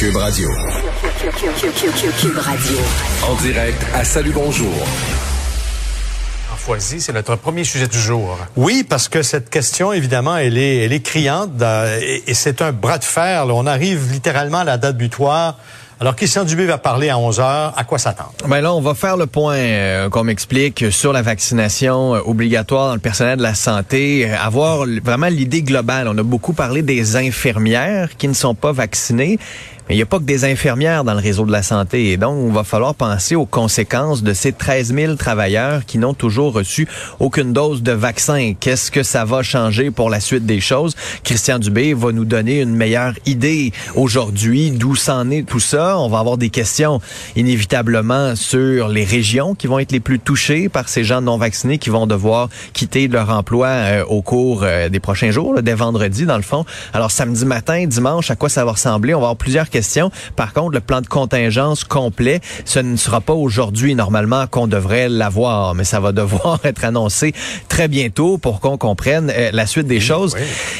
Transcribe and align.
Cube 0.00 0.16
Radio. 0.16 0.48
Cube 2.18 2.38
Radio. 2.38 2.78
En 3.28 3.34
direct 3.42 3.84
à 3.92 4.02
Salut 4.02 4.32
Bonjour. 4.32 4.72
Foisy, 6.56 7.02
c'est 7.02 7.12
notre 7.12 7.36
premier 7.36 7.64
sujet 7.64 7.86
du 7.86 7.98
jour. 7.98 8.38
Oui, 8.56 8.82
parce 8.88 9.10
que 9.10 9.20
cette 9.20 9.50
question, 9.50 9.92
évidemment, 9.92 10.38
elle 10.38 10.56
est, 10.56 10.86
elle 10.86 10.94
est 10.94 11.04
criante 11.04 11.50
et, 12.00 12.22
et 12.26 12.32
c'est 12.32 12.62
un 12.62 12.72
bras 12.72 12.96
de 12.96 13.04
fer. 13.04 13.44
Là. 13.44 13.52
On 13.52 13.66
arrive 13.66 14.10
littéralement 14.10 14.60
à 14.60 14.64
la 14.64 14.78
date 14.78 14.96
butoir. 14.96 15.58
Alors, 16.02 16.16
Christian 16.16 16.44
Dubé 16.44 16.64
va 16.64 16.78
parler 16.78 17.10
à 17.10 17.18
11 17.18 17.40
heures. 17.40 17.74
À 17.76 17.84
quoi 17.84 17.98
s'attendre? 17.98 18.32
Ben 18.48 18.62
là, 18.62 18.72
on 18.72 18.80
va 18.80 18.94
faire 18.94 19.18
le 19.18 19.26
point 19.26 19.56
euh, 19.56 20.08
qu'on 20.08 20.24
m'explique 20.24 20.90
sur 20.90 21.12
la 21.12 21.20
vaccination 21.20 22.14
euh, 22.14 22.20
obligatoire 22.24 22.88
dans 22.88 22.94
le 22.94 23.00
personnel 23.00 23.36
de 23.36 23.42
la 23.42 23.54
santé, 23.54 24.24
euh, 24.24 24.34
avoir 24.40 24.86
vraiment 25.04 25.26
l'idée 25.26 25.60
globale. 25.60 26.08
On 26.08 26.16
a 26.16 26.22
beaucoup 26.22 26.54
parlé 26.54 26.80
des 26.80 27.16
infirmières 27.16 28.16
qui 28.16 28.28
ne 28.28 28.32
sont 28.32 28.54
pas 28.54 28.72
vaccinées. 28.72 29.38
Mais 29.90 29.96
il 29.96 29.98
n'y 29.98 30.04
a 30.04 30.06
pas 30.06 30.20
que 30.20 30.24
des 30.24 30.44
infirmières 30.44 31.02
dans 31.02 31.14
le 31.14 31.18
réseau 31.18 31.44
de 31.44 31.50
la 31.50 31.64
santé. 31.64 32.12
Et 32.12 32.16
donc, 32.16 32.36
on 32.36 32.52
va 32.52 32.62
falloir 32.62 32.94
penser 32.94 33.34
aux 33.34 33.44
conséquences 33.44 34.22
de 34.22 34.32
ces 34.34 34.52
13 34.52 34.94
000 34.94 35.14
travailleurs 35.16 35.84
qui 35.84 35.98
n'ont 35.98 36.14
toujours 36.14 36.52
reçu 36.52 36.86
aucune 37.18 37.52
dose 37.52 37.82
de 37.82 37.90
vaccin. 37.90 38.52
Qu'est-ce 38.60 38.92
que 38.92 39.02
ça 39.02 39.24
va 39.24 39.42
changer 39.42 39.90
pour 39.90 40.08
la 40.08 40.20
suite 40.20 40.46
des 40.46 40.60
choses? 40.60 40.94
Christian 41.24 41.58
Dubé 41.58 41.92
va 41.92 42.12
nous 42.12 42.24
donner 42.24 42.60
une 42.60 42.76
meilleure 42.76 43.14
idée 43.26 43.72
aujourd'hui 43.96 44.70
d'où 44.70 44.94
s'en 44.94 45.28
est 45.28 45.42
tout 45.42 45.58
ça? 45.58 45.98
On 45.98 46.08
va 46.08 46.20
avoir 46.20 46.36
des 46.36 46.50
questions 46.50 47.00
inévitablement 47.34 48.36
sur 48.36 48.86
les 48.86 49.02
régions 49.02 49.56
qui 49.56 49.66
vont 49.66 49.80
être 49.80 49.90
les 49.90 49.98
plus 49.98 50.20
touchées 50.20 50.68
par 50.68 50.88
ces 50.88 51.02
gens 51.02 51.20
non 51.20 51.36
vaccinés 51.36 51.78
qui 51.78 51.90
vont 51.90 52.06
devoir 52.06 52.48
quitter 52.74 53.08
leur 53.08 53.30
emploi 53.30 53.66
euh, 53.66 54.04
au 54.04 54.22
cours 54.22 54.62
euh, 54.62 54.88
des 54.88 55.00
prochains 55.00 55.32
jours, 55.32 55.52
là, 55.52 55.62
dès 55.62 55.74
vendredi 55.74 56.26
dans 56.26 56.36
le 56.36 56.44
fond. 56.44 56.64
Alors 56.92 57.10
samedi 57.10 57.44
matin, 57.44 57.86
dimanche, 57.88 58.30
à 58.30 58.36
quoi 58.36 58.48
ça 58.48 58.64
va 58.64 58.70
ressembler? 58.70 59.16
On 59.16 59.18
va 59.18 59.24
avoir 59.24 59.36
plusieurs 59.36 59.68
questions 59.68 59.79
par 60.36 60.52
contre, 60.52 60.72
le 60.72 60.80
plan 60.80 61.00
de 61.00 61.06
contingence 61.06 61.84
complet, 61.84 62.40
ce 62.64 62.78
ne 62.78 62.96
sera 62.96 63.20
pas 63.20 63.32
aujourd'hui 63.32 63.94
normalement 63.94 64.46
qu'on 64.46 64.66
devrait 64.66 65.08
l'avoir, 65.08 65.74
mais 65.74 65.84
ça 65.84 66.00
va 66.00 66.12
devoir 66.12 66.60
être 66.64 66.84
annoncé 66.84 67.34
très 67.68 67.88
bientôt 67.88 68.38
pour 68.38 68.60
qu'on 68.60 68.76
comprenne 68.76 69.32
euh, 69.34 69.50
la 69.52 69.66
suite 69.66 69.86
des 69.86 70.00
choses. 70.00 70.36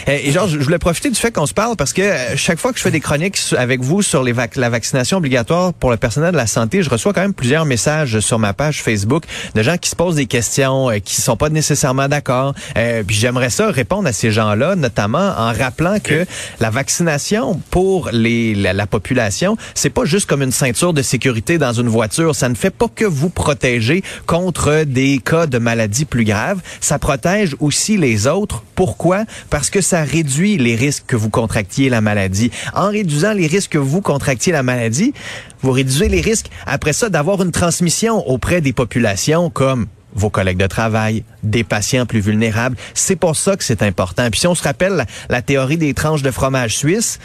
Euh, 0.09 0.19
et 0.23 0.33
genre, 0.33 0.49
je 0.49 0.59
voulais 0.59 0.79
profiter 0.79 1.11
du 1.11 1.19
fait 1.19 1.33
qu'on 1.33 1.47
se 1.47 1.55
parle 1.55 1.77
parce 1.77 1.93
que 1.93 2.03
euh, 2.03 2.37
chaque 2.37 2.59
fois 2.59 2.73
que 2.73 2.79
je 2.79 2.83
fais 2.83 2.91
des 2.91 3.01
chroniques 3.01 3.39
avec 3.57 3.81
vous 3.81 4.03
sur 4.03 4.23
les 4.23 4.33
vac 4.33 4.57
la 4.57 4.69
vaccination 4.69 5.19
obligatoire 5.19 5.73
pour 5.73 5.91
le 5.91 5.97
personnel 5.97 6.33
de 6.33 6.37
la 6.37 6.47
santé, 6.47 6.83
je 6.83 6.91
reçois 6.91 7.13
quand 7.13 7.21
même 7.21 7.35
plusieurs 7.35 7.65
messages 7.65 8.21
sur 8.21 8.39
ma 8.39 8.53
page 8.53 8.83
Facebook 8.83 9.25
de 9.55 9.63
gens 9.63 9.77
qui 9.77 9.91
se 9.91 9.97
posent 9.97 10.17
des 10.17 10.27
questions, 10.27 10.89
qui 11.05 11.21
sont 11.21 11.37
pas 11.37 11.49
nécessairement 11.49 12.09
d'accord. 12.09 12.55
puis 12.75 13.17
j'aimerais 13.17 13.51
ça 13.51 13.71
répondre 13.71 14.09
à 14.09 14.13
ces 14.13 14.31
gens-là, 14.31 14.77
notamment 14.77 15.35
en 15.37 15.53
rappelant 15.53 15.99
que 16.03 16.27
la 16.59 16.71
vaccination 16.71 17.61
pour 17.71 18.11
les 18.13 18.55
la, 18.55 18.73
la 18.73 18.87
population, 18.91 19.57
c'est 19.75 19.91
pas 19.91 20.05
juste 20.05 20.29
comme 20.29 20.43
une 20.43 20.53
ceinture 20.53 20.93
de 20.93 21.03
sécurité 21.03 21.59
dans 21.59 21.73
une 21.73 21.89
voiture. 21.89 22.35
Ça 22.35 22.49
ne 22.49 22.55
fait 22.55 22.71
pas 22.71 22.89
que 22.89 23.05
vous 23.05 23.31
protéger 23.31 24.03
contre 24.27 24.85
des 24.85 25.19
cas 25.19 25.47
de 25.47 25.59
maladies 25.59 26.05
plus 26.05 26.25
graves. 26.25 26.61
Ça 26.81 26.99
protège 26.99 27.57
aussi 27.61 27.97
les 27.97 28.27
autres. 28.27 28.63
Pourquoi? 28.75 29.25
Parce 29.49 29.71
que 29.71 29.81
ça 29.81 30.03
réduit 30.03 30.59
les 30.59 30.75
risques 30.75 31.05
que 31.07 31.17
vous 31.17 31.31
contractiez 31.31 31.89
la 31.89 32.01
maladie. 32.01 32.51
En 32.75 32.91
réduisant 32.91 33.33
les 33.33 33.47
risques 33.47 33.73
que 33.73 33.79
vous 33.79 34.01
contractiez 34.01 34.53
la 34.53 34.63
maladie, 34.63 35.15
vous 35.63 35.73
réduisez 35.73 36.09
les 36.09 36.21
risques 36.21 36.51
après 36.67 36.93
ça 36.93 37.09
d'avoir 37.09 37.43
une 37.43 37.53
transmission 37.53 38.27
auprès 38.29 38.61
des 38.61 38.73
populations 38.73 39.51
comme 39.51 39.87
vos 40.13 40.31
collègues 40.31 40.59
de 40.59 40.67
travail, 40.67 41.25
des 41.43 41.65
patients 41.65 42.07
plus 42.07 42.21
vulnérables. 42.21 42.77
C'est 42.95 43.17
pour 43.17 43.37
ça 43.37 43.57
que 43.57 43.65
c'est 43.65 43.83
important. 43.83 44.29
Puis 44.31 44.41
si 44.41 44.47
on 44.47 44.55
se 44.55 44.63
rappelle 44.63 44.95
la, 44.95 45.07
la 45.29 45.43
théorie 45.43 45.77
des 45.77 45.95
tranches 45.95 46.23
de 46.23 46.31
fromage 46.31 46.77
suisse, 46.77 47.19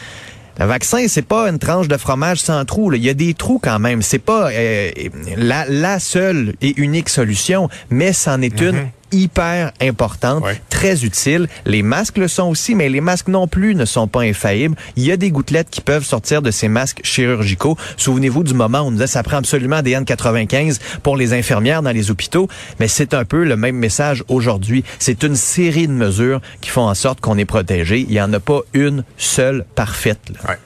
le 0.58 0.64
vaccin, 0.64 1.06
c'est 1.08 1.26
pas 1.26 1.48
une 1.48 1.58
tranche 1.58 1.88
de 1.88 1.96
fromage 1.96 2.40
sans 2.40 2.64
trou. 2.64 2.90
Là. 2.90 2.96
Il 2.96 3.04
y 3.04 3.10
a 3.10 3.14
des 3.14 3.34
trous 3.34 3.60
quand 3.62 3.78
même. 3.78 4.02
C'est 4.02 4.18
pas 4.18 4.50
euh, 4.50 4.90
la, 5.36 5.66
la, 5.68 5.98
seule 5.98 6.54
et 6.62 6.74
unique 6.80 7.08
solution, 7.08 7.68
mais 7.90 8.12
c'en 8.12 8.40
est 8.42 8.60
une 8.60 8.76
Mhm. 8.76 8.88
Hyper 9.12 9.72
importante, 9.80 10.44
très 10.70 11.04
utile. 11.04 11.48
Les 11.64 11.82
masques 11.82 12.18
le 12.18 12.28
sont 12.28 12.48
aussi, 12.48 12.74
mais 12.74 12.88
les 12.88 13.00
masques 13.00 13.28
non 13.28 13.46
plus 13.48 13.74
ne 13.74 13.84
sont 13.84 14.08
pas 14.08 14.22
infaillibles. 14.22 14.76
Il 14.96 15.04
y 15.04 15.12
a 15.12 15.16
des 15.16 15.30
gouttelettes 15.30 15.70
qui 15.70 15.80
peuvent 15.80 16.04
sortir 16.04 16.42
de 16.42 16.50
ces 16.50 16.68
masques 16.68 17.00
chirurgicaux. 17.04 17.76
Souvenez-vous 17.96 18.42
du 18.42 18.54
moment 18.54 18.80
où 18.80 18.86
on 18.86 18.90
nous 18.90 18.96
disait 18.96 19.06
ça 19.06 19.22
prend 19.22 19.36
absolument 19.38 19.82
des 19.82 19.94
N95 19.94 20.80
pour 21.02 21.16
les 21.16 21.32
infirmières 21.32 21.82
dans 21.82 21.92
les 21.92 22.10
hôpitaux, 22.10 22.48
mais 22.80 22.88
c'est 22.88 23.14
un 23.14 23.24
peu 23.24 23.44
le 23.44 23.56
même 23.56 23.76
message 23.76 24.24
aujourd'hui. 24.28 24.84
C'est 24.98 25.22
une 25.22 25.36
série 25.36 25.86
de 25.88 25.92
mesures 25.92 26.40
qui 26.60 26.70
font 26.70 26.88
en 26.88 26.94
sorte 26.94 27.20
qu'on 27.20 27.38
est 27.38 27.44
protégé. 27.44 28.00
Il 28.00 28.12
y 28.12 28.20
en 28.20 28.32
a 28.32 28.40
pas 28.40 28.60
une 28.74 29.04
seule 29.16 29.64
parfaite. 29.74 30.20
là. 30.30 30.56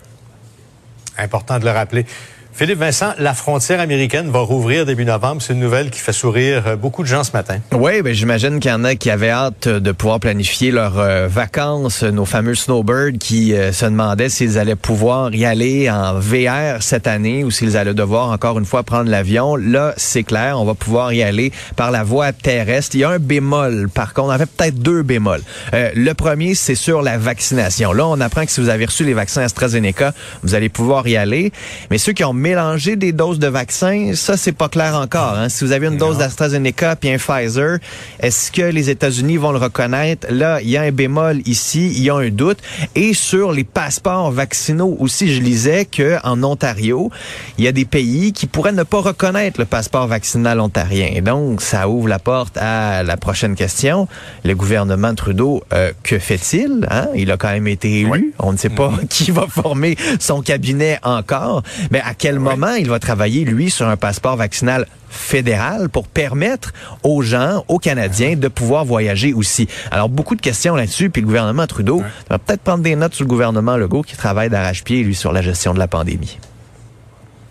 Important 1.19 1.59
de 1.59 1.65
le 1.65 1.71
rappeler. 1.71 2.07
Philippe 2.53 2.79
Vincent, 2.79 3.15
la 3.19 3.33
frontière 3.33 3.81
américaine 3.81 4.29
va 4.29 4.41
rouvrir 4.41 4.85
début 4.85 5.05
novembre. 5.05 5.41
C'est 5.41 5.55
une 5.55 5.61
nouvelle 5.61 5.89
qui 5.91 6.01
fait 6.01 6.13
sourire 6.13 6.65
euh, 6.67 6.77
beaucoup 6.77 7.03
de 7.03 7.09
gens 7.09 7.25
ce 7.25 7.33
matin. 7.33 7.59
Oui, 7.73 8.03
ben 8.03 8.13
j'imagine 8.13 8.61
qu'il 8.61 8.71
y 8.71 8.75
en 8.75 8.85
a 8.85 8.97
qui 8.97 9.09
avaient 9.09 9.31
hâte 9.31 9.69
de 9.69 9.93
pouvoir 9.93 10.21
planifier 10.21 10.71
leurs 10.71 10.99
euh, 10.99 11.27
vacances, 11.29 12.03
nos 12.03 12.27
fameux 12.27 12.55
snowbirds 12.55 13.19
qui 13.19 13.55
euh, 13.55 13.73
se 13.73 13.87
demandaient 13.87 14.29
s'ils 14.29 14.59
allaient 14.59 14.77
pouvoir 14.77 15.35
y 15.35 15.47
aller 15.47 15.89
en 15.89 16.19
VR 16.19 16.83
cette 16.83 17.07
année 17.07 17.45
ou 17.45 17.51
s'ils 17.51 17.77
allaient 17.77 17.95
devoir 17.95 18.31
encore 18.31 18.59
une 18.59 18.67
fois 18.67 18.83
prendre 18.83 19.09
l'avion. 19.09 19.57
Là, 19.57 19.95
c'est 19.97 20.25
clair, 20.25 20.61
on 20.61 20.65
va 20.65 20.75
pouvoir 20.75 21.13
y 21.13 21.23
aller 21.23 21.53
par 21.77 21.91
la 21.91 22.03
voie 22.03 22.33
terrestre. 22.33 22.95
Il 22.97 23.01
y 23.01 23.05
a 23.05 23.11
un 23.11 23.19
bémol, 23.19 23.89
par 23.89 24.13
contre, 24.13 24.35
en 24.35 24.39
fait 24.39 24.51
peut-être 24.51 24.79
deux 24.79 25.03
bémols. 25.03 25.43
Le 25.73 26.13
premier, 26.13 26.55
c'est 26.55 26.75
sur 26.75 27.01
la 27.01 27.17
vaccination. 27.17 27.93
Là, 27.93 28.07
on 28.07 28.21
apprend 28.21 28.45
que 28.45 28.51
si 28.51 28.61
vous 28.61 28.69
avez 28.69 28.85
reçu 28.85 29.05
les 29.05 29.15
vaccins 29.15 29.43
AstraZeneca, 29.43 30.13
vous 30.43 30.55
allez 30.55 30.69
pouvoir 30.69 31.07
y 31.07 31.17
aller. 31.17 31.53
Mais 31.91 31.99
ceux 31.99 32.13
qui 32.13 32.25
ont 32.25 32.35
mélangé 32.41 32.97
des 32.97 33.13
doses 33.13 33.39
de 33.39 33.47
vaccins, 33.47 34.13
ça, 34.15 34.37
c'est 34.37 34.53
pas 34.53 34.69
clair 34.69 34.95
encore. 34.97 35.35
Hein. 35.35 35.49
Si 35.49 35.63
vous 35.63 35.73
avez 35.73 35.87
une 35.87 35.99
dose 35.99 36.19
d'AstraZeneca 36.19 36.97
puis 36.97 37.11
un 37.11 37.19
Pfizer, 37.19 37.79
est-ce 38.19 38.51
que 38.51 38.63
les 38.63 38.89
États-Unis 38.89 39.37
vont 39.37 39.53
le 39.53 39.59
reconnaître? 39.59 40.27
Là, 40.31 40.61
il 40.63 40.71
y 40.71 40.77
a 40.77 40.83
un 40.83 40.91
bémol 40.91 41.43
ici, 41.45 41.93
il 41.95 42.03
y 42.03 42.11
a 42.11 42.15
un 42.15 42.31
doute. 42.31 42.59
Et 42.95 43.13
sur 43.13 43.53
les 43.53 43.65
passeports 43.65 44.33
vaccinaux 44.33 44.97
aussi, 44.99 45.33
je 45.33 45.41
lisais 45.41 45.85
que 45.85 46.17
en 46.25 46.43
Ontario, 46.43 47.11
il 47.59 47.65
y 47.65 47.69
a 47.69 47.73
des 47.73 47.85
pays 47.85 48.33
qui 48.33 48.47
pourraient 48.47 48.73
ne 48.73 48.85
pas 48.85 49.01
reconnaître 49.01 49.61
le 49.61 49.67
passeport 49.67 50.07
vaccinal 50.07 50.61
ontarien. 50.61 51.11
Et 51.13 51.21
donc, 51.21 51.61
ça 51.61 51.89
ouvre 51.89 52.09
la 52.09 52.19
porte 52.19 52.57
à 52.57 53.03
la 53.03 53.17
prochaine 53.19 53.55
question. 53.55 54.09
Le 54.45 54.55
gouvernement 54.55 55.15
Trudeau, 55.15 55.63
euh, 55.75 55.93
que 56.03 56.19
fait-il? 56.19 56.87
Hein? 56.91 57.09
Il 57.15 57.31
a 57.31 57.37
quand 57.37 57.51
même 57.51 57.69
été 57.69 58.01
élu. 58.01 58.33
On 58.39 58.53
ne 58.53 58.57
sait 58.57 58.71
pas 58.71 58.93
qui 59.11 59.31
va 59.31 59.47
former 59.47 59.97
son 60.19 60.41
cabinet 60.41 60.99
encore. 61.03 61.63
Mais 61.91 62.01
à 62.01 62.15
quel 62.15 62.30
moment 62.39 62.75
il 62.75 62.89
va 62.89 62.99
travailler, 62.99 63.45
lui, 63.45 63.71
sur 63.71 63.89
un 63.89 63.97
passeport 63.97 64.37
vaccinal 64.37 64.87
fédéral 65.09 65.89
pour 65.89 66.07
permettre 66.07 66.73
aux 67.03 67.23
gens, 67.23 67.65
aux 67.69 67.79
Canadiens, 67.79 68.37
de 68.37 68.49
pouvoir 68.49 68.85
voyager 68.85 69.33
aussi? 69.33 69.69
Alors, 69.91 70.09
beaucoup 70.09 70.37
de 70.37 70.41
questions 70.41 70.77
là-dessus, 70.77 71.11
puis 71.11 71.23
le 71.23 71.27
gouvernement 71.27 71.67
Trudeau 71.67 72.03
va 72.29 72.39
peut-être 72.39 72.63
prendre 72.63 72.83
des 72.83 72.97
notes 72.97 73.15
sur 73.15 73.25
le 73.25 73.29
gouvernement 73.29 73.77
Legault 73.77 74.03
qui 74.03 74.17
travaille 74.17 74.51
d'arrache-pied, 74.51 75.03
lui, 75.03 75.15
sur 75.15 75.33
la 75.33 75.43
gestion 75.43 75.75
de 75.75 75.79
la 75.79 75.89
pandémie. 75.89 76.39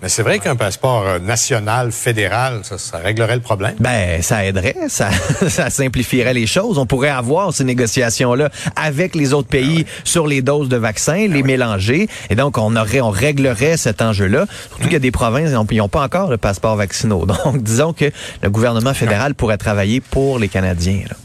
Mais 0.01 0.07
c'est 0.07 0.23
vrai 0.23 0.39
qu'un 0.39 0.55
passeport 0.55 1.03
euh, 1.05 1.19
national, 1.19 1.91
fédéral, 1.91 2.61
ça, 2.63 2.77
ça 2.77 2.99
réglerait 2.99 3.35
le 3.35 3.41
problème? 3.41 3.75
Ben, 3.79 4.21
ça 4.21 4.45
aiderait, 4.45 4.75
ça, 4.87 5.09
ça 5.49 5.69
simplifierait 5.69 6.33
les 6.33 6.47
choses. 6.47 6.77
On 6.77 6.85
pourrait 6.85 7.09
avoir 7.09 7.53
ces 7.53 7.65
négociations-là 7.65 8.49
avec 8.77 9.13
les 9.13 9.33
autres 9.33 9.49
pays 9.49 9.85
sur 10.05 10.25
les 10.25 10.41
doses 10.41 10.69
de 10.69 10.77
vaccins, 10.77 11.27
les 11.27 11.43
mélanger, 11.43 12.07
et 12.29 12.35
donc 12.35 12.57
on 12.57 12.75
aurait, 12.77 13.01
on 13.01 13.09
réglerait 13.09 13.75
cet 13.75 14.01
enjeu-là. 14.01 14.45
Surtout 14.69 14.83
qu'il 14.83 14.93
y 14.93 14.95
a 14.95 14.99
des 14.99 15.11
provinces 15.11 15.49
qui 15.67 15.75
n'ont 15.77 15.89
pas 15.89 16.03
encore 16.03 16.29
le 16.29 16.37
passeport 16.37 16.75
vaccinaux. 16.77 17.25
Donc, 17.45 17.61
disons 17.61 17.93
que 17.93 18.11
le 18.41 18.49
gouvernement 18.49 18.93
fédéral 18.93 19.35
pourrait 19.35 19.57
travailler 19.57 20.01
pour 20.01 20.39
les 20.39 20.47
Canadiens. 20.47 21.03
là. 21.09 21.15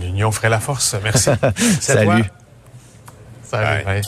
L'union 0.00 0.30
ferait 0.30 0.50
la 0.50 0.60
force. 0.60 0.94
Merci. 1.02 1.30
Salut. 1.80 2.24
Salut. 3.42 4.02